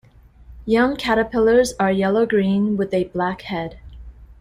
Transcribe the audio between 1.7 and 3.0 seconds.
are yellow-green, with